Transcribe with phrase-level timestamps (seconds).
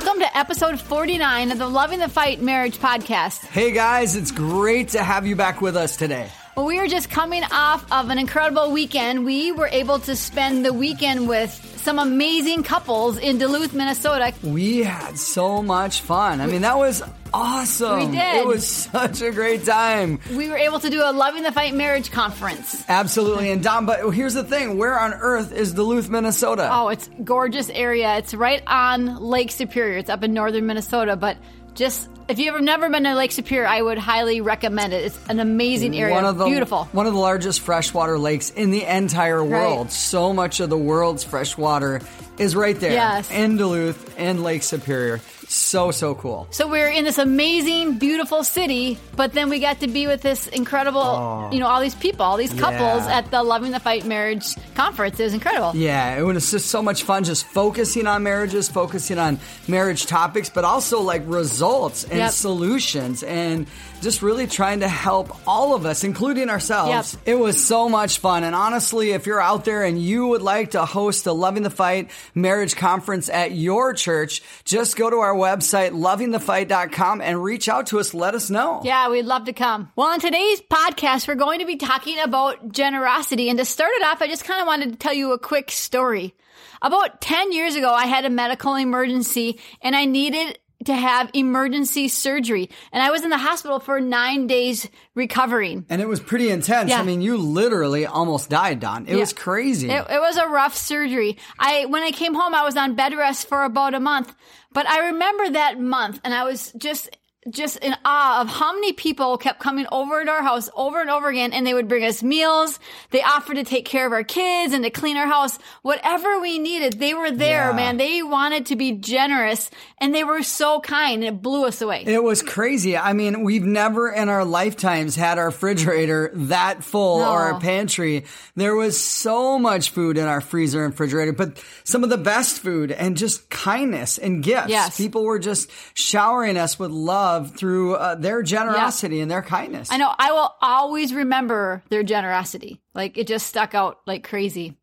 [0.00, 3.44] Welcome to episode 49 of the Loving the Fight Marriage Podcast.
[3.46, 6.30] Hey guys, it's great to have you back with us today.
[6.56, 9.24] Well, we are just coming off of an incredible weekend.
[9.24, 14.32] We were able to spend the weekend with some amazing couples in Duluth, Minnesota.
[14.42, 16.40] We had so much fun.
[16.40, 18.10] I mean, that was awesome.
[18.10, 18.36] We did.
[18.36, 20.20] It was such a great time.
[20.32, 22.84] We were able to do a Loving the Fight marriage conference.
[22.88, 23.50] Absolutely.
[23.50, 26.68] And Don, but here's the thing where on earth is Duluth, Minnesota?
[26.72, 28.16] Oh, it's gorgeous area.
[28.16, 29.98] It's right on Lake Superior.
[29.98, 31.36] It's up in northern Minnesota, but
[31.74, 35.04] just if you've never been to Lake Superior, I would highly recommend it.
[35.06, 36.14] It's an amazing area.
[36.14, 36.84] One of the, Beautiful.
[36.92, 39.86] One of the largest freshwater lakes in the entire world.
[39.86, 39.92] Right.
[39.92, 42.02] So much of the world's freshwater
[42.36, 43.30] is right there Yes.
[43.30, 45.20] in Duluth and Lake Superior.
[45.50, 46.46] So, so cool.
[46.50, 50.46] So we're in this amazing, beautiful city, but then we got to be with this
[50.46, 51.48] incredible, oh.
[51.50, 53.18] you know, all these people, all these couples Yeah.
[53.18, 55.18] at the Loving the Fight marriage conference.
[55.18, 55.72] It was incredible.
[55.74, 60.50] Yeah, it was just so much fun just focusing on marriages, focusing on marriage topics,
[60.50, 62.30] but also like results and Yep.
[62.32, 63.66] solutions and
[64.00, 67.14] just really trying to help all of us, including ourselves.
[67.14, 67.22] Yep.
[67.26, 68.44] It was so much fun.
[68.44, 71.70] And honestly, if you're out there and you would like to host a Loving the
[71.70, 77.88] Fight marriage conference at your church, just go to our website, lovingthefight.com, and reach out
[77.88, 78.14] to us.
[78.14, 78.80] Let us know.
[78.84, 79.90] Yeah, we'd love to come.
[79.96, 83.48] Well, on today's podcast, we're going to be talking about generosity.
[83.48, 85.70] And to start it off, I just kind of wanted to tell you a quick
[85.70, 86.34] story.
[86.80, 90.58] About 10 years ago, I had a medical emergency and I needed
[90.88, 92.70] to have emergency surgery.
[92.92, 95.84] And I was in the hospital for nine days recovering.
[95.90, 96.88] And it was pretty intense.
[96.88, 97.00] Yeah.
[97.00, 99.06] I mean, you literally almost died, Don.
[99.06, 99.90] It was crazy.
[99.90, 101.36] It, it was a rough surgery.
[101.58, 104.34] I when I came home, I was on bed rest for about a month.
[104.72, 107.10] But I remember that month, and I was just
[107.50, 111.10] just in awe of how many people kept coming over to our house over and
[111.10, 112.78] over again, and they would bring us meals.
[113.10, 116.58] They offered to take care of our kids and to clean our house, whatever we
[116.58, 116.94] needed.
[116.98, 117.76] They were there, Yeah.
[117.76, 117.96] man.
[117.96, 119.70] They wanted to be generous,
[120.00, 121.22] and they were so kind.
[121.24, 122.04] It blew us away.
[122.06, 122.96] It was crazy.
[122.96, 127.30] I mean, we've never in our lifetimes had our refrigerator that full No.
[127.30, 128.24] or our pantry.
[128.56, 132.60] There was so much food in our freezer and refrigerator, but some of the best
[132.60, 134.68] food and just kindness and gifts.
[134.68, 134.96] Yes.
[134.96, 139.90] People were just showering us with love through uh, their generosity and their kindness.
[139.90, 140.12] I know.
[140.18, 142.80] I will always remember their generosity.
[142.94, 144.76] Like it just stuck out like crazy.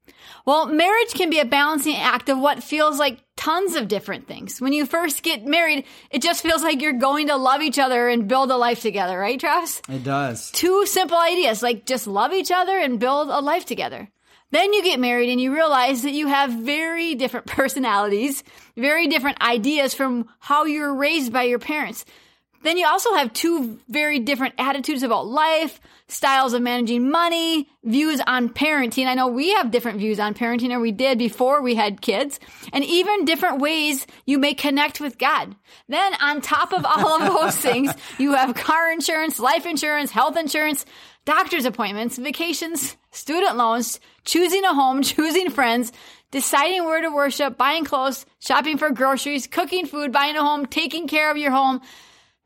[0.45, 4.61] Well, marriage can be a balancing act of what feels like tons of different things.
[4.61, 8.07] When you first get married, it just feels like you're going to love each other
[8.07, 9.81] and build a life together, right, Travis?
[9.89, 10.51] It does.
[10.51, 14.09] Two simple ideas like just love each other and build a life together.
[14.51, 18.43] Then you get married and you realize that you have very different personalities,
[18.77, 22.05] very different ideas from how you were raised by your parents.
[22.65, 28.19] Then you also have two very different attitudes about life, styles of managing money, views
[28.25, 29.05] on parenting.
[29.05, 32.39] I know we have different views on parenting or we did before we had kids
[32.73, 35.55] and even different ways you may connect with God.
[35.89, 40.35] Then on top of all of those things, you have car insurance, life insurance, health
[40.35, 40.87] insurance,
[41.23, 45.91] doctor's appointments, vacations, student loans, choosing a home, choosing friends,
[46.31, 51.07] deciding where to worship, buying clothes, shopping for groceries, cooking food, buying a home, taking
[51.07, 51.79] care of your home.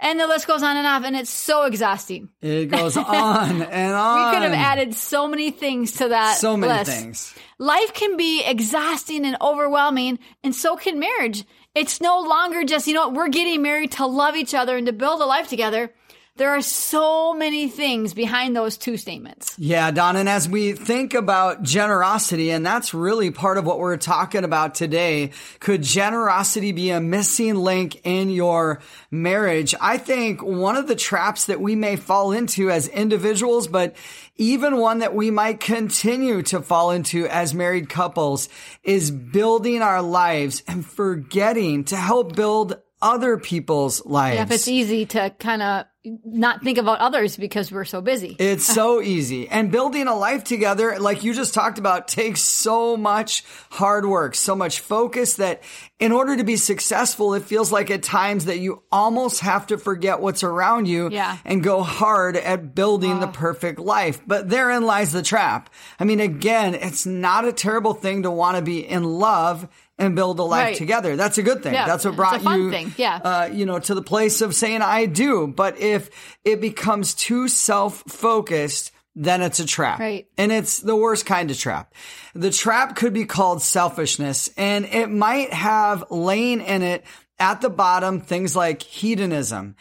[0.01, 2.29] And the list goes on and on, and it's so exhausting.
[2.41, 4.29] It goes on and on.
[4.29, 6.91] We could have added so many things to that so many list.
[6.91, 7.35] things.
[7.57, 11.43] Life can be exhausting and overwhelming, and so can marriage.
[11.75, 14.93] It's no longer just, you know, we're getting married to love each other and to
[14.93, 15.93] build a life together.
[16.39, 19.59] There are so many things behind those two statements.
[19.59, 20.15] Yeah, Don.
[20.15, 24.73] And as we think about generosity, and that's really part of what we're talking about
[24.73, 29.75] today, could generosity be a missing link in your marriage?
[29.81, 33.97] I think one of the traps that we may fall into as individuals, but
[34.37, 38.47] even one that we might continue to fall into as married couples
[38.81, 44.35] is building our lives and forgetting to help build other people's lives.
[44.35, 45.85] Yeah, if it's easy to kind of
[46.25, 48.35] not think about others because we're so busy.
[48.39, 49.47] It's so easy.
[49.49, 54.33] And building a life together, like you just talked about, takes so much hard work,
[54.35, 55.61] so much focus that
[55.99, 59.77] in order to be successful, it feels like at times that you almost have to
[59.77, 61.37] forget what's around you Yeah.
[61.45, 64.21] and go hard at building the perfect life.
[64.25, 65.69] But therein lies the trap.
[65.99, 69.67] I mean, again, it's not a terrible thing to want to be in love
[69.99, 70.75] and build a life Right.
[70.77, 71.15] together.
[71.15, 71.73] That's a good thing.
[71.73, 72.93] Yeah, That's what brought you, thing.
[72.97, 73.17] Yeah.
[73.17, 75.45] uh, you know, to the place of saying I do.
[75.47, 76.09] But if
[76.45, 79.99] it becomes too self-focused, then it's a trap.
[79.99, 80.27] Right.
[80.37, 81.93] And it's the worst kind of trap.
[82.33, 87.03] The trap could be called selfishness and it might have laying in it
[87.39, 89.75] at the bottom things like hedonism,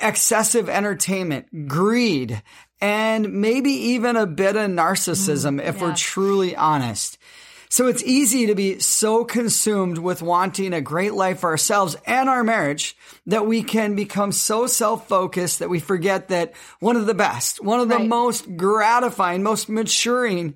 [0.00, 2.42] excessive entertainment, greed,
[2.80, 7.17] and maybe even a bit of narcissism if we're Mm, truly honest.
[7.68, 12.28] So it's easy to be so consumed with wanting a great life for ourselves and
[12.28, 17.14] our marriage that we can become so self-focused that we forget that one of the
[17.14, 18.08] best, one of the Right.
[18.08, 20.54] most gratifying, most maturing,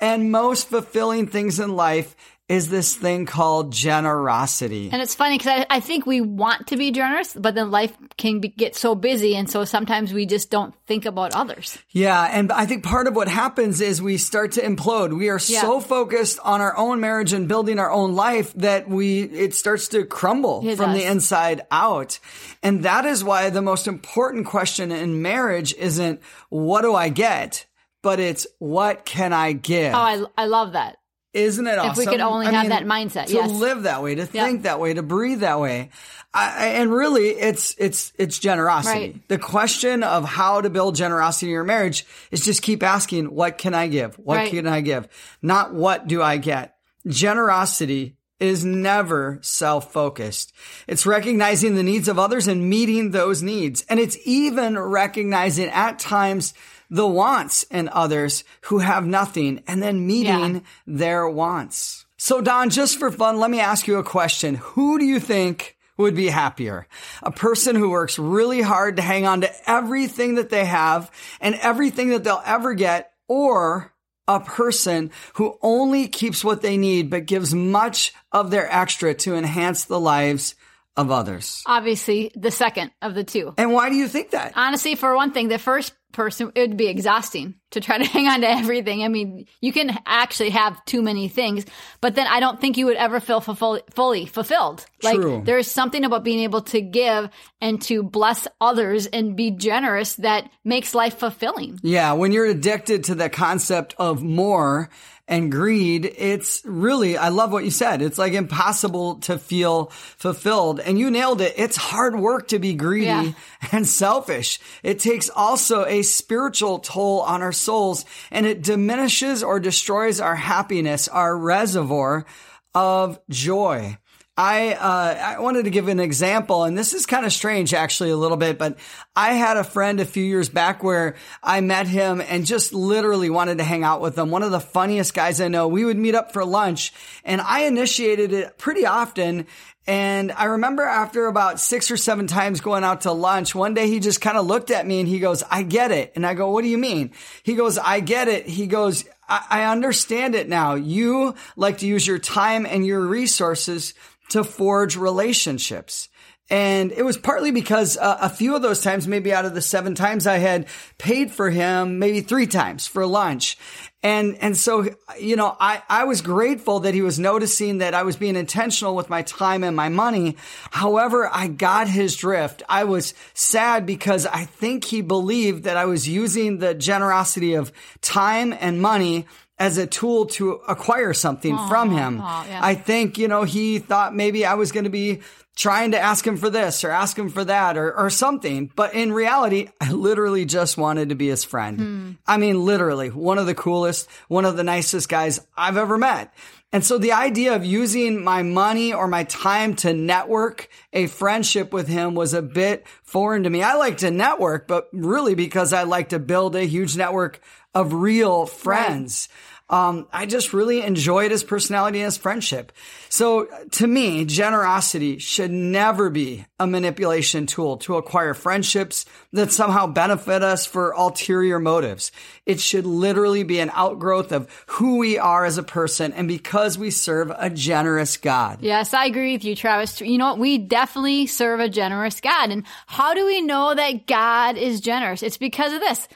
[0.00, 2.16] and most fulfilling things in life
[2.48, 4.90] is this thing called generosity.
[4.92, 7.96] And it's funny because I, I think we want to be generous, but then life
[8.18, 9.36] can be, get so busy.
[9.36, 11.78] And so sometimes we just don't think about others.
[11.90, 15.16] Yeah, and I think part of what happens is we start to implode.
[15.16, 19.22] We are so focused on our own marriage and building our own life that we
[19.22, 21.00] it starts to crumble It from does.
[21.00, 22.18] the inside out.
[22.62, 27.66] And that is why the most important question in marriage isn't what do I get,
[28.02, 29.94] but it's what can I give?
[29.94, 30.98] Oh, I, I love that.
[31.32, 31.92] Isn't it awesome?
[31.92, 33.50] If we could only have that mindset, to yes.
[33.50, 35.88] live that way, to think that way, to breathe that way,
[36.34, 38.98] I, I- and really, it's it's it's generosity.
[39.00, 39.28] Right.
[39.28, 43.56] The question of how to build generosity in your marriage is just keep asking, "What
[43.56, 44.16] can I give?
[44.16, 44.50] What Right.
[44.50, 45.08] can I give?"
[45.40, 46.76] Not what do I get.
[47.06, 50.52] Generosity is never self-focused.
[50.88, 55.98] It's recognizing the needs of others and meeting those needs, and it's even recognizing at
[55.98, 56.52] times
[56.92, 60.60] the wants in others who have nothing and then meeting Yeah.
[60.86, 62.04] their wants.
[62.18, 64.56] So Don, just for fun, let me ask you a question.
[64.56, 66.86] Who do you think would be happier?
[67.22, 71.10] A person who works really hard to hang on to everything that they have
[71.40, 73.90] and everything that they'll ever get or
[74.28, 79.34] a person who only keeps what they need but gives much of their extra to
[79.34, 80.54] enhance the lives
[80.94, 81.62] of others.
[81.66, 83.54] Obviously, the second of the two.
[83.56, 84.52] And why do you think that?
[84.56, 88.26] Honestly, for one thing, the first person, it would be exhausting to try to hang
[88.26, 89.02] on to everything.
[89.02, 91.64] I mean, you can actually have too many things,
[92.00, 94.86] but then I don't think you would ever feel fulfill- fully fulfilled.
[95.02, 95.42] Like True.
[95.44, 97.28] there's something about being able to give
[97.60, 101.80] and to bless others and be generous that makes life fulfilling.
[101.82, 104.90] Yeah, when you're addicted to the concept of more
[105.32, 108.02] and greed, it's really, I love what you said.
[108.02, 109.86] It's like impossible to feel
[110.18, 110.78] fulfilled.
[110.78, 111.54] And you nailed it.
[111.56, 113.32] It's hard work to be greedy Yeah.
[113.72, 114.60] and selfish.
[114.82, 120.36] It takes also a spiritual toll on our souls and it diminishes or destroys our
[120.36, 122.26] happiness, our reservoir
[122.74, 123.96] of joy.
[124.36, 128.08] I uh, I wanted to give an example, and this is kind of strange, actually,
[128.08, 128.58] a little bit.
[128.58, 128.78] But
[129.14, 133.28] I had a friend a few years back where I met him and just literally
[133.28, 134.30] wanted to hang out with him.
[134.30, 135.68] One of the funniest guys I know.
[135.68, 136.94] We would meet up for lunch,
[137.24, 139.46] and I initiated it pretty often.
[139.86, 143.88] And I remember after about six or seven times going out to lunch, one day
[143.88, 146.32] he just kind of looked at me and he goes, "I get it." And I
[146.32, 147.10] go, "What do you mean?"
[147.42, 150.74] He goes, "I get it." He goes, I, I understand it now.
[150.74, 153.94] You like to use your time and your resources
[154.30, 156.08] to forge relationships.
[156.50, 159.62] And it was partly because uh, a few of those times, maybe out of the
[159.62, 160.66] seven times I had
[160.98, 163.56] paid for him, maybe three times for lunch.
[164.02, 164.86] And, and so,
[165.18, 168.94] you know, I, I was grateful that he was noticing that I was being intentional
[168.94, 170.36] with my time and my money.
[170.70, 172.62] However, I got his drift.
[172.68, 177.72] I was sad because I think he believed that I was using the generosity of
[178.02, 179.26] time and money
[179.62, 182.20] as a tool to acquire something from him.
[182.20, 182.58] aw, yeah.
[182.60, 185.20] I think, you know, he thought maybe I was going to be
[185.54, 188.72] trying to ask him for this or ask him for that or, or something.
[188.74, 191.78] But in reality, I literally just wanted to be his friend.
[191.78, 192.10] Hmm.
[192.26, 196.34] I mean, literally one of the coolest, one of the nicest guys I've ever met.
[196.72, 201.72] And so the idea of using my money or my time to network a friendship
[201.72, 203.62] with him was a bit foreign to me.
[203.62, 207.40] I like to network, but really because I like to build a huge network
[207.74, 209.28] of real friends.
[209.72, 212.72] Um, I just really enjoyed his personality and his friendship.
[213.08, 219.86] So to me, generosity should never be a manipulation tool to acquire friendships that somehow
[219.86, 222.12] benefit us for ulterior motives.
[222.44, 226.76] It should literally be an outgrowth of who we are as a person and because
[226.76, 228.58] we serve a generous God.
[228.60, 230.02] Yes, I agree with you, Travis.
[230.02, 230.38] You know what?
[230.38, 232.50] We definitely serve a generous God.
[232.50, 235.22] And how do we know that God is generous?
[235.22, 236.08] It's because of this.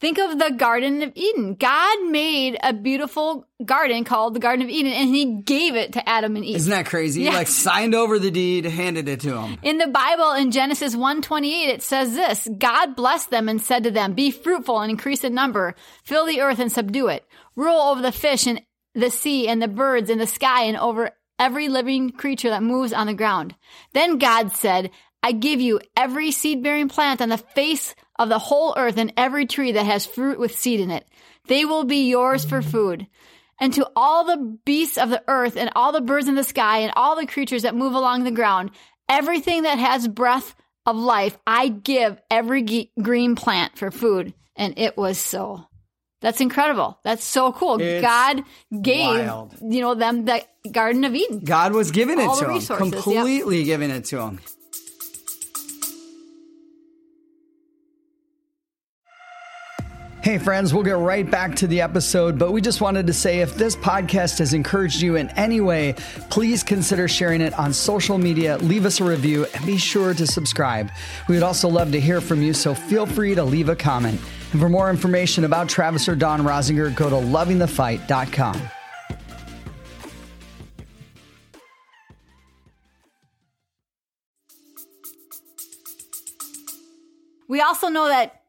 [0.00, 1.54] Think of the Garden of Eden.
[1.54, 6.06] God made a beautiful garden called the Garden of Eden and he gave it to
[6.08, 6.56] Adam and Eve.
[6.56, 7.22] Isn't that crazy?
[7.22, 7.32] Yeah.
[7.32, 9.58] Like signed over the deed, handed it to him.
[9.62, 13.90] In the Bible, in Genesis 128, it says this, God blessed them and said to
[13.90, 17.24] them, be fruitful and increase in number, fill the earth and subdue it,
[17.56, 18.60] rule over the fish and
[18.94, 22.92] the sea and the birds in the sky and over every living creature that moves
[22.92, 23.54] on the ground.
[23.92, 24.90] Then God said,
[25.22, 29.12] I give you every seed bearing plant on the face of the whole earth and
[29.16, 31.06] every tree that has fruit with seed in it.
[31.46, 33.06] They will be yours for food.
[33.60, 36.78] And to all the beasts of the earth and all the birds in the sky
[36.78, 38.70] and all the creatures that move along the ground,
[39.08, 40.54] everything that has breath
[40.86, 44.34] of life, I give every ge- green plant for food.
[44.56, 45.66] And it was so.
[46.20, 46.98] That's incredible.
[47.04, 47.80] That's so cool.
[47.80, 48.44] It's God
[48.80, 49.54] gave wild.
[49.60, 51.40] you know them the Garden of Eden.
[51.40, 53.02] God was giving it to the him, resources, yep.
[53.02, 54.40] completely giving it to him.
[60.24, 63.40] Hey, friends, we'll get right back to the episode, but we just wanted to say
[63.40, 65.96] if this podcast has encouraged you in any way,
[66.30, 70.26] please consider sharing it on social media, leave us a review, and be sure to
[70.26, 70.90] subscribe.
[71.28, 74.18] We would also love to hear from you, so feel free to leave a comment.
[74.52, 78.62] And for more information about Travis or Don Rosinger, go to lovingthefight.com.
[87.46, 88.43] We also know that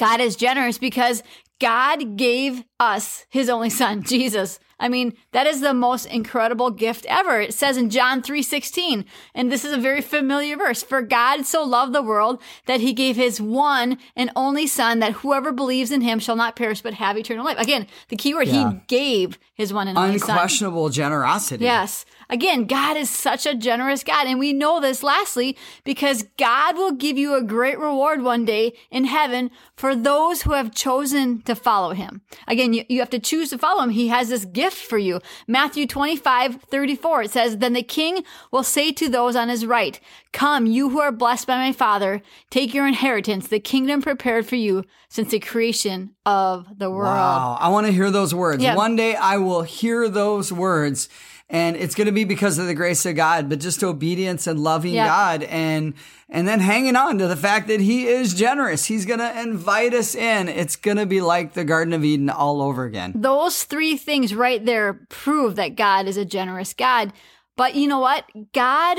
[0.00, 1.22] God is generous because
[1.60, 4.58] God gave us his only son, Jesus.
[4.82, 7.38] I mean, that is the most incredible gift ever.
[7.38, 11.62] It says in John 3:16, and this is a very familiar verse, for God so
[11.62, 16.00] loved the world that he gave his one and only son that whoever believes in
[16.00, 17.58] him shall not perish but have eternal life.
[17.58, 18.70] Again, the key word, Yeah.
[18.72, 20.30] he gave his one and only son.
[20.30, 21.62] Unquestionable generosity.
[21.64, 22.06] Yes.
[22.30, 24.26] Again, God is such a generous God.
[24.28, 28.72] And we know this lastly because God will give you a great reward one day
[28.90, 32.22] in heaven for those who have chosen to follow him.
[32.46, 33.90] Again, you, you have to choose to follow him.
[33.90, 35.20] He has this gift for you.
[35.46, 40.00] Matthew 25, 34, it says, Then the king will say to those on his right,
[40.32, 44.56] Come, you who are blessed by my father, take your inheritance, the kingdom prepared for
[44.56, 47.06] you since the creation of the world.
[47.06, 47.58] Wow.
[47.60, 48.64] I want to hear those words.
[48.64, 51.08] One day I will hear those words
[51.50, 54.60] and it's going to be because of the grace of God, but just obedience and
[54.60, 54.94] loving.
[54.94, 55.94] God and,
[56.28, 58.84] and then hanging on to the fact that he is generous.
[58.84, 60.48] He's going to invite us in.
[60.48, 63.12] It's going to be like the Garden of Eden all over again.
[63.16, 67.12] Those three things right there prove that God is a generous God.
[67.56, 68.24] But you know what?
[68.52, 68.98] God,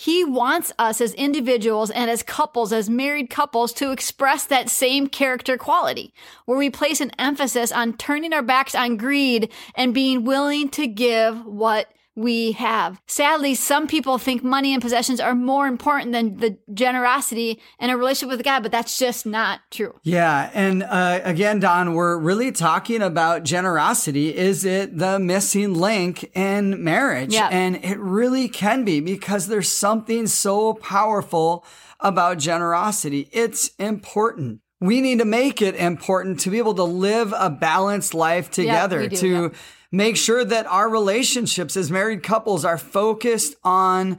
[0.00, 5.08] He wants us as individuals and as couples, as married couples, to express that same
[5.08, 6.14] character quality,
[6.44, 10.86] where we place an emphasis on turning our backs on greed and being willing to
[10.86, 13.00] give what we have.
[13.06, 17.96] Sadly, some people think money and possessions are more important than the generosity and a
[17.96, 19.94] relationship with God, but that's just not true.
[20.02, 20.50] Yeah.
[20.52, 24.36] And uh, again, Don, we're really talking about generosity.
[24.36, 27.32] Is it the missing link in marriage?
[27.32, 27.48] Yeah.
[27.52, 31.64] And it really can be because there's something so powerful
[32.00, 33.28] about generosity.
[33.32, 34.60] It's important.
[34.80, 39.00] We need to make it important to be able to live a balanced life together,
[39.00, 39.48] we do, to yeah.
[39.90, 44.18] make sure that our relationships as married couples are focused on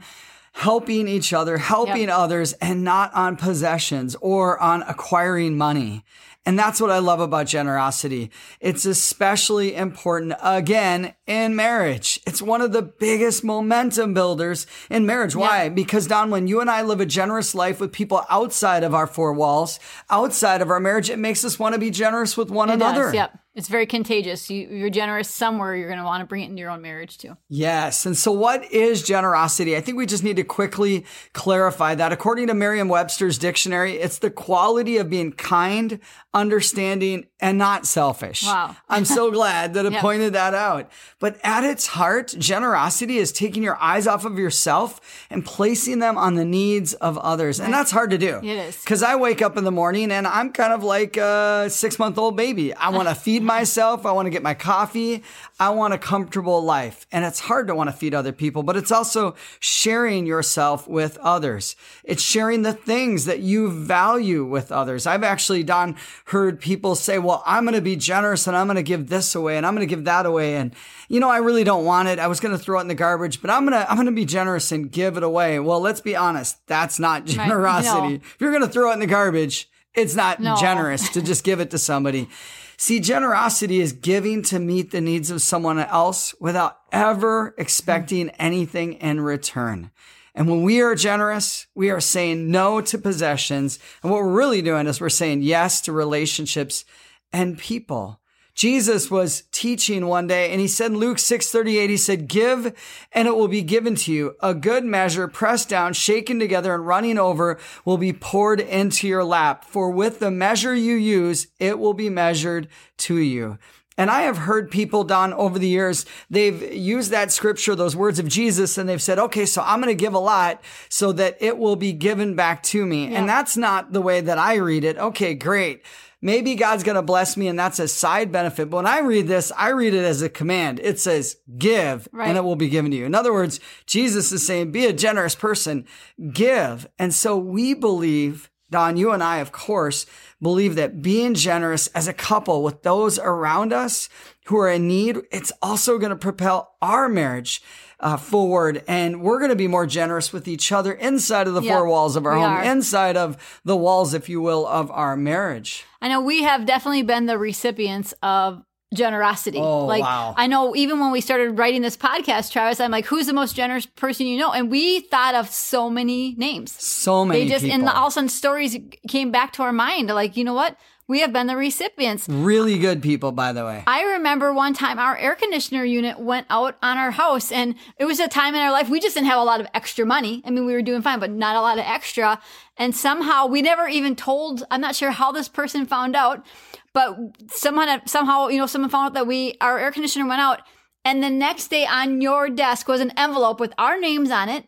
[0.52, 2.18] helping each other, helping Yep.
[2.18, 6.04] others, and not on possessions or on acquiring money.
[6.46, 8.30] And that's what I love about generosity.
[8.60, 12.18] It's especially important again in marriage.
[12.26, 15.36] It's one of the biggest momentum builders in marriage.
[15.36, 15.68] Why?
[15.68, 19.06] Because Don, when you and I live a generous life with people outside of our
[19.06, 19.78] four walls,
[20.08, 23.04] outside of our marriage, it makes us want to be generous with one It another.
[23.04, 23.38] does, yep.
[23.54, 24.48] It's very contagious.
[24.48, 27.18] You, you're generous somewhere, you're going to want to bring it into your own marriage
[27.18, 27.36] too.
[27.48, 28.06] Yes.
[28.06, 29.76] And so what is generosity?
[29.76, 32.12] I think we just need to quickly clarify that.
[32.12, 35.98] According to Merriam-Webster's dictionary, it's the quality of being kind,
[36.32, 38.44] understanding, and not selfish.
[38.44, 38.76] Wow.
[38.88, 40.00] I'm so glad that it Yep.
[40.02, 40.88] pointed that out.
[41.18, 46.16] But at its heart, generosity is taking your eyes off of yourself and placing them
[46.16, 47.58] on the needs of others.
[47.58, 48.38] And that's hard to do.
[48.38, 48.76] It is.
[48.80, 52.16] Because I wake up in the morning and I'm kind of like a six month
[52.18, 52.72] old baby.
[52.74, 54.06] I want to feed myself.
[54.06, 55.22] I want to get my coffee.
[55.58, 57.06] I want a comfortable life.
[57.10, 61.18] And it's hard to want to feed other people, but it's also sharing yourself with
[61.18, 61.74] others.
[62.04, 65.06] It's sharing the things that you value with others.
[65.06, 68.76] I've actually, Don, heard people say, well, I'm going to be generous and I'm going
[68.76, 70.56] to give this away and I'm going to give that away.
[70.56, 70.74] And,
[71.08, 72.18] you know, I really don't want it.
[72.18, 74.06] I was going to throw it in the garbage, but I'm going to, I'm going
[74.06, 75.58] to be generous and give it away.
[75.58, 76.64] Well, let's be honest.
[76.66, 77.32] That's not No.
[77.34, 78.16] generosity.
[78.16, 80.56] If you're going to throw it in the garbage, it's not No.
[80.56, 82.28] generous to just give it to somebody.
[82.76, 88.94] See, generosity is giving to meet the needs of someone else without ever expecting anything
[88.94, 89.90] in return.
[90.34, 93.78] And when we are generous, we are saying no to possessions.
[94.02, 96.84] And what we're really doing is we're saying yes to relationships
[97.32, 98.19] and people.
[98.60, 103.26] Jesus was teaching one day and he said in Luke 6:38 he said give and
[103.26, 107.16] it will be given to you a good measure pressed down shaken together and running
[107.16, 111.94] over will be poured into your lap for with the measure you use it will
[111.94, 113.56] be measured to you.
[113.96, 118.18] And I have heard people, Don, over the years, they've used that scripture, those words
[118.18, 121.36] of Jesus, and they've said, okay, so I'm going to give a lot so that
[121.38, 123.14] it will be given back to me.
[123.14, 124.96] And that's not the way that I read it.
[124.96, 125.82] Okay, great.
[126.22, 128.68] Maybe God's going to bless me and that's a side benefit.
[128.70, 130.78] But when I read this, I read it as a command.
[130.80, 132.28] It says, give Right.
[132.28, 133.06] and it will be given to you.
[133.06, 135.86] In other words, Jesus is saying, be a generous person,
[136.32, 136.86] give.
[136.98, 140.06] And so we believe Don, you and I, of course,
[140.40, 144.08] believe that being generous as a couple with those around us
[144.46, 147.62] who are in need, it's also going to propel our marriage
[148.00, 148.82] uh, forward.
[148.88, 151.86] And we're going to be more generous with each other inside of the Yep, four
[151.86, 152.62] walls of our home, are.
[152.64, 155.84] inside of the walls, if you will, of our marriage.
[156.02, 158.62] I know we have definitely been the recipients of
[158.94, 159.58] generosity.
[159.58, 160.34] Oh, like wow.
[160.36, 163.54] I know even when we started writing this podcast, Travis, I'm like, who's the most
[163.54, 164.52] generous person you know?
[164.52, 166.72] And we thought of so many names.
[166.72, 167.80] So many They just people.
[167.80, 168.76] and all of a sudden stories
[169.08, 170.08] came back to our mind.
[170.08, 170.76] Like, you know what?
[171.10, 172.28] We have been the recipients.
[172.28, 173.82] really good people, by the way.
[173.84, 178.04] I remember one time our air conditioner unit went out on our house and it
[178.04, 180.40] was a time in our life we just didn't have a lot of extra money.
[180.44, 182.40] I mean, we were doing fine, but not a lot of extra.
[182.76, 186.46] And somehow we never even told, I'm not sure how this person found out,
[186.94, 190.60] but someone somehow, you know, someone found out that we, our air conditioner went out.
[191.04, 194.64] And the next day on your desk was an envelope with our names on it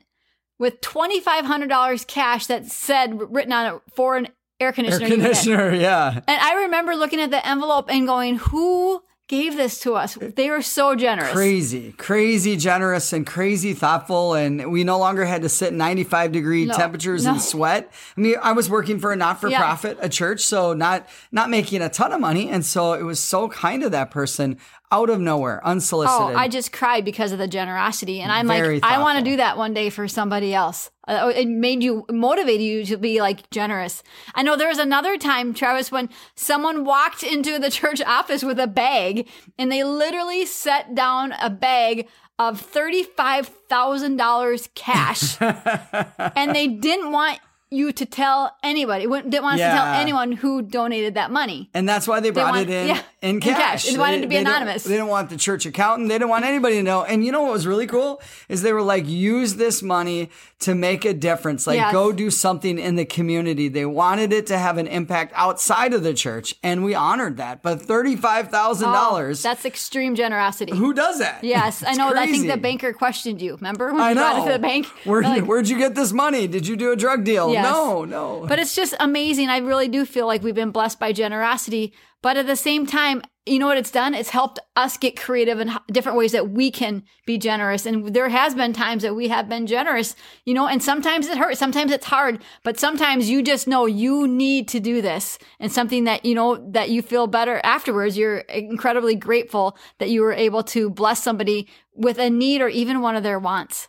[0.58, 4.26] with $2,500 cash that said written on it for an
[4.62, 5.06] air Air conditioner.
[5.08, 5.20] unit.
[5.20, 6.14] conditioner, yeah.
[6.14, 10.16] And I remember looking at the envelope and going, who gave this to us?
[10.16, 11.32] Uh, they were so generous.
[11.32, 14.34] Crazy, crazy generous and crazy thoughtful.
[14.34, 17.32] And we no longer had to sit in 95 degree No, temperatures no.
[17.32, 17.90] and sweat.
[18.16, 21.48] I mean, I was working for a not for profit, a church, so not, not
[21.50, 22.50] making a ton of money.
[22.50, 24.58] And so it was so kind of that person
[24.92, 26.36] out of nowhere, unsolicited.
[26.36, 28.20] Oh, I just cried because of the generosity.
[28.20, 30.90] And I'm Very like, I want to do that one day for somebody else.
[31.08, 34.02] Uh, It made you, motivated you to be like generous.
[34.34, 38.60] I know there was another time, Travis, when someone walked into the church office with
[38.60, 39.26] a bag
[39.58, 42.06] and they literally set down a bag
[42.38, 45.36] of $35,000 cash.
[46.36, 47.38] and they didn't want
[47.70, 51.70] you to tell anybody, didn't want us to tell anyone who donated that money.
[51.72, 53.56] and that's why they brought want- it in yeah, in in cash.
[53.84, 53.84] cash.
[53.92, 54.84] They wanted to be didn't- anonymous.
[54.84, 56.08] They didn't want the church accountant.
[56.08, 57.04] They didn't want anybody to know.
[57.04, 60.28] And you know what was really cool is they were like, use this money
[60.60, 61.66] to make a difference.
[61.66, 61.92] Like, Yes.
[61.92, 63.68] go do something in the community.
[63.68, 67.62] They wanted it to have an impact outside of the church, and we honored that.
[67.62, 69.42] But thirty-five thousand Oh, dollars.
[69.42, 70.76] that's extreme generosity.
[70.76, 71.42] Who does that?
[71.42, 72.12] Yes, I know.
[72.14, 73.54] I think the banker questioned you.
[73.56, 74.86] Remember when I you got into the bank?
[75.04, 76.46] Where, like, where'd you get this money?
[76.46, 77.52] Did you do a drug deal?
[77.52, 77.64] Yes.
[77.64, 78.44] No, no.
[78.48, 79.48] But it's just amazing.
[79.48, 81.92] I really do feel like we've been blessed by generosity.
[82.22, 84.14] But at the same time, you know what it's done?
[84.14, 87.84] It's helped us get creative in different ways that we can be generous.
[87.84, 91.36] And there has been times that we have been generous, you know, and sometimes it
[91.36, 91.58] hurts.
[91.58, 96.04] Sometimes it's hard, but sometimes you just know you need to do this and something
[96.04, 98.16] that, you know, that you feel better afterwards.
[98.16, 103.00] You're incredibly grateful that you were able to bless somebody with a need or even
[103.00, 103.88] one of their wants.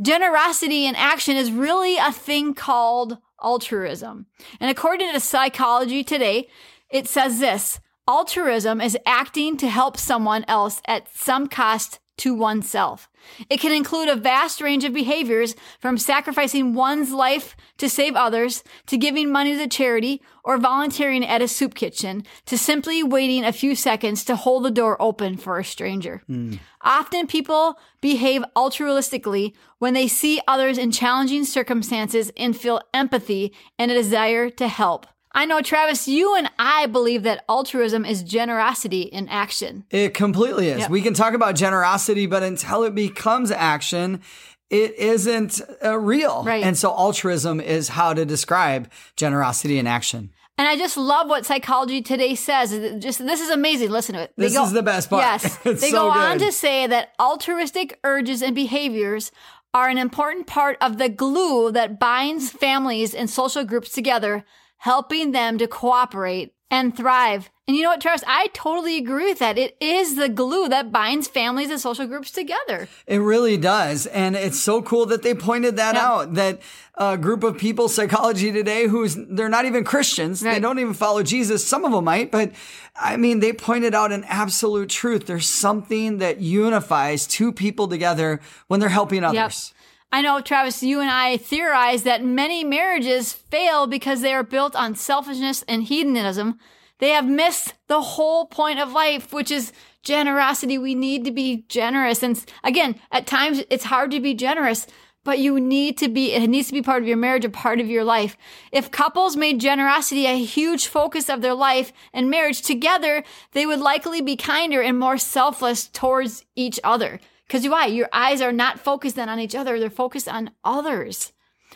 [0.00, 4.26] Generosity in action is really a thing called altruism.
[4.60, 6.48] And according to Psychology Today,
[6.90, 13.10] it says this altruism is acting to help someone else at some cost to oneself.
[13.50, 18.64] It can include a vast range of behaviors from sacrificing one's life to save others,
[18.86, 23.52] to giving money to charity, or volunteering at a soup kitchen, to simply waiting a
[23.52, 26.22] few seconds to hold the door open for a stranger.
[26.26, 26.54] Hmm.
[26.80, 33.90] Often people behave altruistically when they see others in challenging circumstances and feel empathy and
[33.90, 35.06] a desire to help.
[35.36, 39.84] I know, Travis, you and I believe that altruism is generosity in action.
[39.90, 40.80] It completely is.
[40.80, 40.90] Yep.
[40.90, 44.22] We can talk about generosity, but until it becomes action,
[44.70, 46.42] it isn't uh, real.
[46.42, 46.64] Right.
[46.64, 50.30] And so altruism is how to describe generosity in action.
[50.56, 52.70] And I just love what Psychology Today says.
[52.98, 53.90] Just this is amazing.
[53.90, 54.32] Listen to it.
[54.38, 55.22] They This is the best part.
[55.22, 59.30] Yes, they so go on to say that altruistic urges and behaviors
[59.74, 64.46] are an important part of the glue that binds families and social groups together,
[64.78, 67.48] helping them to cooperate and thrive.
[67.68, 68.24] And you know what, Travis?
[68.26, 69.56] I totally agree with that.
[69.56, 72.88] It is the glue that binds families and social groups together.
[73.06, 74.06] It really does.
[74.06, 76.06] And it's so cool that they pointed that Yeah.
[76.08, 76.60] out that
[76.96, 80.40] a group of people, psychology today, who's, they're not even Christians.
[80.40, 81.66] They don't even follow Jesus.
[81.66, 82.50] Some of them might, but
[82.96, 85.26] I mean, they pointed out an absolute truth.
[85.26, 89.72] There's something that unifies two people together when they're helping others.
[90.12, 94.76] I know, Travis, you and I theorize that many marriages fail because they are built
[94.76, 96.58] on selfishness and hedonism.
[96.98, 100.78] They have missed the whole point of life, which is generosity.
[100.78, 102.22] We need to be generous.
[102.22, 104.86] And again, at times it's hard to be generous,
[105.24, 107.80] but you need to be, it needs to be part of your marriage, a part
[107.80, 108.38] of your life.
[108.70, 113.80] If couples made generosity a huge focus of their life and marriage together, they would
[113.80, 117.20] likely be kinder and more selfless towards each other.
[117.46, 117.86] Because you why?
[117.86, 121.32] Your eyes are not focused then on each other, they're focused on others.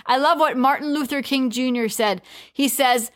[0.07, 1.89] I love what Martin Luther King Jr.
[1.89, 2.23] said.
[2.53, 3.11] He says,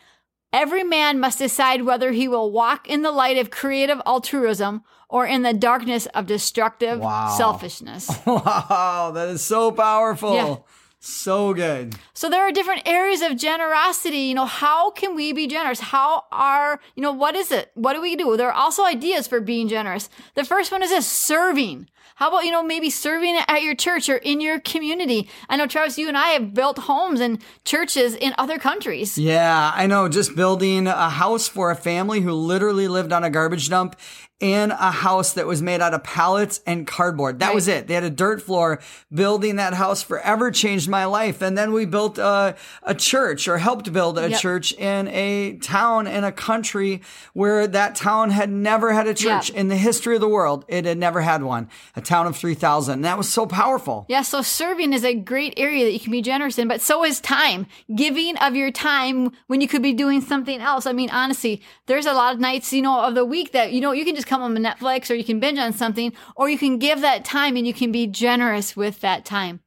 [0.53, 5.25] Every man must decide whether he will walk in the light of creative altruism or
[5.25, 7.35] in the darkness of destructive Wow.
[7.37, 8.09] selfishness.
[8.25, 10.33] Wow, that is so powerful.
[10.33, 10.55] Yeah.
[10.99, 11.95] So good.
[12.13, 14.19] So there are different areas of generosity.
[14.19, 15.79] You know, how can we be generous?
[15.79, 17.69] How are, you know, what is it?
[17.75, 18.35] What do we do?
[18.37, 20.09] There are also ideas for being generous.
[20.35, 21.89] The first one is this serving.
[22.15, 25.27] How about, you know, maybe serving at your church or in your community?
[25.49, 29.17] I know, Travis, you and I have built homes and churches in other countries.
[29.17, 30.07] Yeah, I know.
[30.07, 33.97] Just building a house for a family who literally lived on a garbage dump
[34.41, 37.39] in a house that was made out of pallets and cardboard.
[37.39, 37.55] That Right.
[37.55, 37.87] was it.
[37.87, 38.79] They had a dirt floor.
[39.13, 41.41] Building that house forever changed my life.
[41.41, 44.39] And then we built a, a church or helped build a Yep.
[44.41, 47.01] church in a town in a country
[47.33, 49.59] where that town had never had a church Yeah.
[49.61, 50.65] in the history of the world.
[50.67, 51.69] It had never had one.
[51.95, 52.95] A town of 3,000.
[52.95, 54.05] And that was so powerful.
[54.09, 57.05] Yeah, so serving is a great area that you can be generous in, but so
[57.05, 57.67] is time.
[57.95, 60.85] Giving of your time when you could be doing something else.
[60.85, 63.79] I mean, honestly, there's a lot of nights, you know, of the week that, you
[63.79, 66.57] know, you can just come on Netflix or you can binge on something, or you
[66.57, 69.61] can give that time and you can be generous with that time.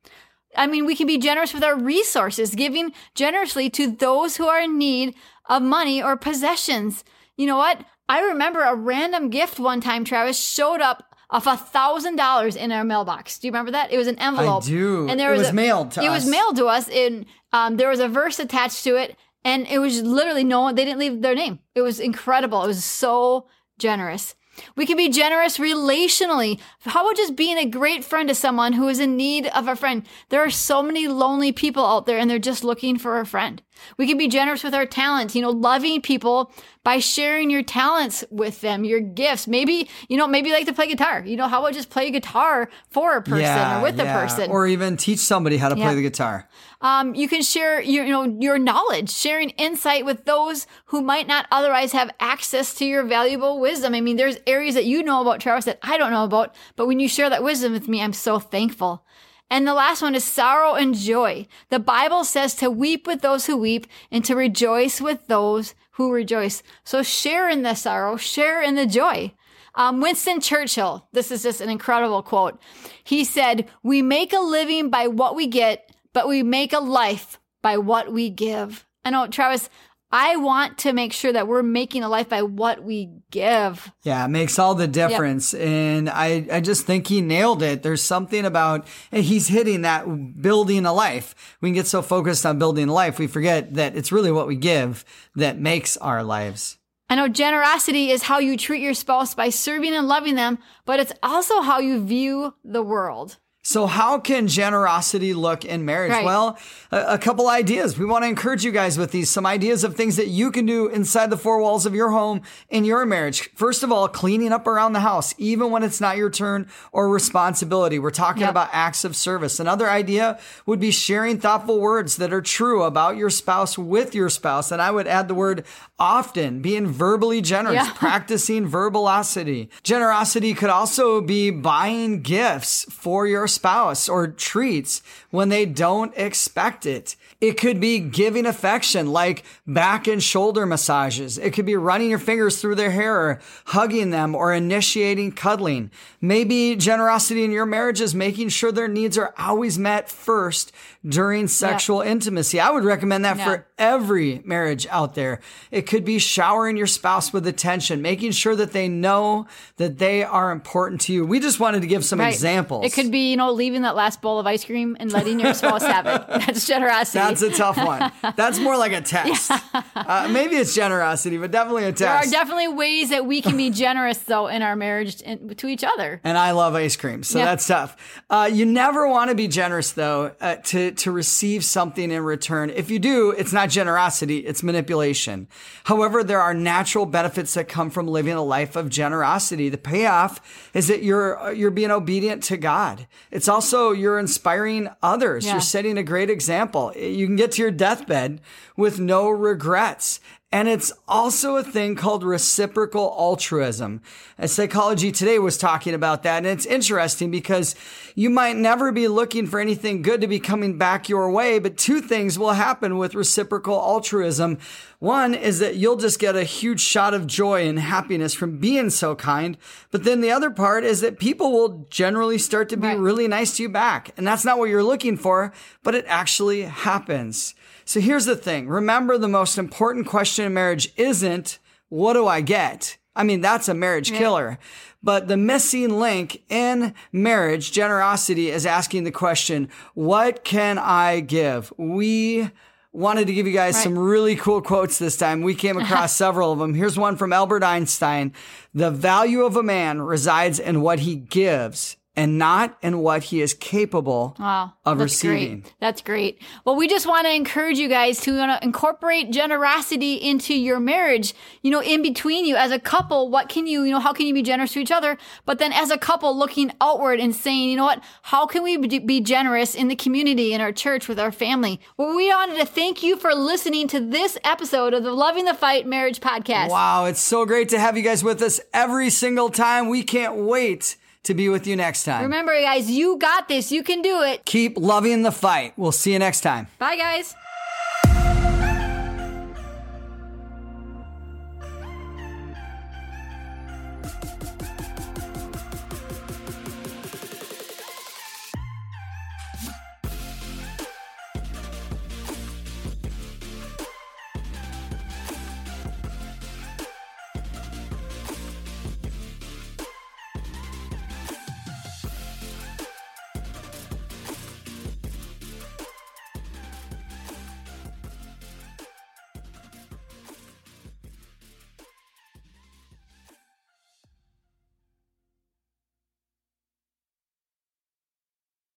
[0.57, 4.61] I mean, we can be generous with our resources, giving generously to those who are
[4.61, 5.15] in need
[5.49, 7.05] of money or possessions.
[7.37, 7.85] You know what?
[8.09, 12.73] I remember a random gift one time, Travis, showed up of a thousand dollars in
[12.73, 13.39] our mailbox.
[13.39, 13.93] Do you remember that?
[13.93, 14.65] It was an envelope.
[14.65, 15.07] I do.
[15.09, 16.25] And there It was, was a- mailed to It us.
[16.25, 19.79] was mailed to us, and um, there was a verse attached to it, and it
[19.79, 20.75] was literally no one.
[20.75, 21.59] They didn't leave their name.
[21.75, 22.65] It was incredible.
[22.65, 23.47] It was so
[23.79, 24.35] generous.
[24.77, 26.61] We can be generous relationally.
[26.81, 29.77] How about just being a great friend to someone who is in need of a
[29.77, 30.05] friend?
[30.29, 33.63] There are so many lonely people out there and they're just looking for a friend.
[33.97, 36.53] We can be generous with our talents, you know, loving people
[36.85, 39.47] by sharing your talents with them, your gifts.
[39.47, 41.23] Maybe, you know, maybe you like to play guitar.
[41.25, 44.05] You know, how about just play guitar for a person or with yeah.
[44.05, 44.51] a person?
[44.51, 45.87] Or even teach somebody how to Yeah.
[45.87, 46.49] play the guitar.
[46.81, 51.27] Um, you can share your, you know, your knowledge, sharing insight with those who might
[51.27, 53.95] not otherwise have access to your valuable wisdom.
[53.95, 56.87] I mean, there's areas that you know about, Travis, that I don't know about, but
[56.87, 59.05] when you share that wisdom with me, I'm so thankful.
[59.51, 61.47] And the last one is sorrow and joy.
[61.71, 66.13] The Bible says to weep with those who weep and to rejoice with those who
[66.13, 66.63] rejoice.
[66.85, 69.33] So share in the sorrow, share in the joy.
[69.75, 72.61] Um, Winston Churchill, this is just an incredible quote.
[73.05, 77.39] He said, We make a living by what we get, but we make a life
[77.63, 78.87] by what we give.
[79.05, 79.71] I know, Travis,
[80.11, 83.93] I want to make sure that we're making a life by what we give.
[84.03, 85.53] Yeah, it makes all the difference.
[85.53, 87.83] And I, I just think he nailed it.
[87.83, 91.57] There's something about eh, he's hitting that building a life.
[91.61, 94.47] We can get so focused on building a life, we forget that it's really what
[94.47, 96.79] we give that makes our lives.
[97.11, 101.01] I know generosity is how you treat your spouse by serving and loving them, but
[101.01, 103.39] it's also how you view the world.
[103.69, 106.11] So how can generosity look in marriage?
[106.13, 106.25] Right.
[106.25, 106.57] Well,
[106.91, 107.99] a, a couple ideas.
[107.99, 110.65] We want to encourage you guys with these, some ideas of things that you can
[110.65, 113.51] do inside the four walls of your home in your marriage.
[113.57, 117.11] First of all, cleaning up around the house, even when it's not your turn or
[117.11, 117.99] responsibility.
[117.99, 118.51] We're talking Yep.
[118.53, 119.61] about acts of service.
[119.61, 124.31] Another idea would be sharing thoughtful words that are true about your spouse with your
[124.31, 124.73] spouse.
[124.73, 125.67] And I would add the word
[125.99, 127.93] often, being verbally generous, Yeah.
[127.97, 129.69] practicing verbosity.
[129.83, 136.87] Generosity could also be buying gifts for your spouse or treats when they don't expect
[136.87, 137.17] it.
[137.41, 141.39] It could be giving affection like back and shoulder massages.
[141.39, 145.91] It could be running your fingers through their hair or hugging them or initiating cuddling.
[146.21, 150.73] Maybe generosity in your marriage is making sure their needs are always met first
[151.07, 152.59] during sexual intimacy.
[152.59, 153.45] I would recommend that Yeah.
[153.45, 155.41] for every marriage out there.
[155.71, 160.25] It could be showering your spouse with attention, making sure that they know that they
[160.25, 161.25] are important to you.
[161.25, 162.33] We just wanted to give some Right.
[162.35, 162.85] examples.
[162.85, 165.55] It could be, you know, leaving that last bowl of ice cream and letting your
[165.55, 166.27] spouse have it.
[166.47, 167.19] That's generosity.
[167.19, 168.13] That's a tough one.
[168.37, 169.51] That's more like a test.
[169.95, 171.99] Uh, maybe it's generosity, but definitely a test.
[172.01, 175.85] there are definitely ways that we can be generous, though, in our marriage to each
[175.85, 176.21] other.
[176.25, 177.45] and I love ice cream, so Yeah.
[177.47, 177.97] that's tough.
[178.31, 182.71] Uh, you never want to be generous, though, uh, to to receive something in return.
[182.71, 185.49] If you do, it's not generosity; it's manipulation.
[185.85, 189.69] However, there are natural benefits that come from living a life of generosity.
[189.69, 190.41] The payoff
[190.75, 193.07] is that you're you're being obedient to God.
[193.31, 195.45] It's also you're inspiring others.
[195.45, 195.53] Yeah.
[195.53, 196.93] You're setting a great example.
[196.97, 198.41] You can get to your deathbed
[198.77, 200.21] with no regrets.
[200.51, 204.01] And it's also a thing called reciprocal altruism.
[204.39, 206.39] As Psychology Today was talking about that.
[206.39, 207.75] And it's interesting because
[208.15, 211.77] you might never be looking for anything good to be coming back your way, but
[211.77, 214.57] two things will happen with reciprocal altruism.
[215.01, 218.91] One is that you'll just get a huge shot of joy and happiness from being
[218.91, 219.57] so kind.
[219.93, 222.99] But then the other part is that people will generally start to be Right.
[222.99, 224.11] really nice to you back.
[224.17, 225.53] And that's not what you're looking for,
[225.85, 227.55] but it actually happens.
[227.85, 228.67] So here's the thing.
[228.69, 231.59] Remember the most important question in marriage isn't
[231.89, 232.97] what do I get?
[233.15, 234.59] I mean, that's a marriage killer.
[235.03, 241.73] But the missing link in marriage, generosity, is asking the question, what can I give?
[241.77, 242.51] We
[242.93, 243.85] wanted to give you guys Right.
[243.85, 245.43] some really cool quotes this time.
[245.43, 246.73] We came across several of them.
[246.75, 248.33] Here's one from Albert Einstein.
[248.75, 253.41] The value of a man resides in what he gives and not in what he
[253.41, 254.73] is capable Wow.
[254.85, 255.61] of that's receiving.
[255.61, 255.75] Great.
[255.79, 256.43] That's great.
[256.65, 261.33] Well, we just want to encourage you guys to uh, incorporate generosity into your marriage.
[261.63, 264.27] You know, in between you as a couple, what can you, you know, how can
[264.27, 265.17] you be generous to each other?
[265.47, 268.77] But then as a couple looking outward and saying, you know what, how can we
[268.77, 271.81] be be generous in the community, in our church, with our family?
[271.97, 275.55] Well, we wanted to thank you for listening to this episode of the Loving the
[275.55, 276.71] Fight Marriage Podcast.
[276.71, 279.89] Wow, it's so great to have you guys with us every single time.
[279.89, 282.23] We can't wait to be with you next time.
[282.23, 283.71] Remember, guys, you got this.
[283.71, 284.45] You can do it.
[284.45, 285.75] Keep loving the fight.
[285.77, 286.69] We'll see you next time.
[286.79, 287.35] Bye, guys.